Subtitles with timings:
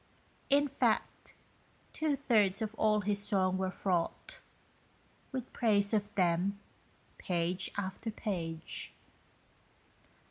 [0.49, 1.35] In fact,
[1.93, 4.41] two thirds of all his song was fraught
[5.31, 6.59] With praise of them,
[7.19, 8.95] page after page.